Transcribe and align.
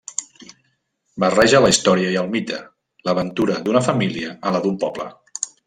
Barreja 1.23 1.61
la 1.65 1.69
història 1.73 2.15
i 2.15 2.17
el 2.23 2.31
mite, 2.33 2.63
l'aventura 3.11 3.61
d'una 3.69 3.85
família 3.91 4.35
a 4.51 4.57
la 4.57 4.63
d'un 4.67 4.85
poble. 4.87 5.11